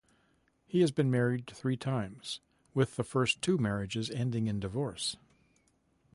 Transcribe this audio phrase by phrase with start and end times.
[0.65, 2.39] He has been married three times,
[2.73, 5.15] with the first two marriages ending in divorce.